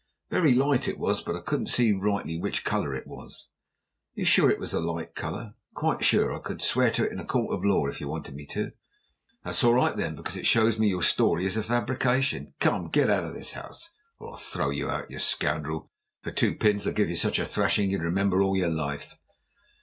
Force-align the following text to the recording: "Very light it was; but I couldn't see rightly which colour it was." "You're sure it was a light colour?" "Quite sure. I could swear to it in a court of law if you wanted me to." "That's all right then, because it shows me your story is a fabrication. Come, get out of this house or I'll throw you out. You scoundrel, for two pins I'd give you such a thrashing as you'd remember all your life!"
"Very 0.31 0.51
light 0.55 0.87
it 0.87 0.97
was; 0.97 1.21
but 1.21 1.35
I 1.35 1.41
couldn't 1.41 1.67
see 1.67 1.91
rightly 1.93 2.35
which 2.35 2.63
colour 2.65 2.91
it 2.91 3.05
was." 3.05 3.49
"You're 4.15 4.25
sure 4.25 4.49
it 4.49 4.59
was 4.59 4.73
a 4.73 4.79
light 4.79 5.13
colour?" 5.13 5.53
"Quite 5.75 6.03
sure. 6.03 6.33
I 6.33 6.39
could 6.39 6.59
swear 6.63 6.89
to 6.89 7.03
it 7.05 7.11
in 7.11 7.19
a 7.19 7.23
court 7.23 7.53
of 7.53 7.63
law 7.63 7.85
if 7.85 8.01
you 8.01 8.07
wanted 8.07 8.33
me 8.33 8.47
to." 8.47 8.71
"That's 9.43 9.63
all 9.63 9.75
right 9.75 9.95
then, 9.95 10.15
because 10.15 10.37
it 10.37 10.47
shows 10.47 10.79
me 10.79 10.87
your 10.89 11.03
story 11.03 11.45
is 11.45 11.55
a 11.55 11.61
fabrication. 11.61 12.55
Come, 12.59 12.87
get 12.89 13.11
out 13.11 13.25
of 13.25 13.35
this 13.35 13.51
house 13.51 13.93
or 14.17 14.29
I'll 14.31 14.37
throw 14.37 14.71
you 14.71 14.89
out. 14.89 15.11
You 15.11 15.19
scoundrel, 15.19 15.91
for 16.23 16.31
two 16.31 16.55
pins 16.55 16.87
I'd 16.87 16.95
give 16.95 17.11
you 17.11 17.15
such 17.15 17.37
a 17.37 17.45
thrashing 17.45 17.89
as 17.89 17.91
you'd 17.91 18.01
remember 18.01 18.41
all 18.41 18.57
your 18.57 18.69
life!" 18.71 19.19